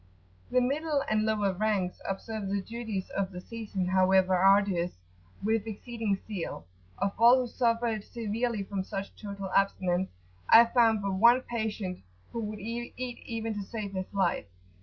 [0.49, 4.93] The middle and lower ranks observe the duties of the season, however arduous,
[5.43, 6.65] with exceeding zeal:
[6.97, 10.09] of all who suffered severely from such total abstinence,
[10.49, 11.99] I found but one patient
[12.31, 14.45] who would eat even to save his life.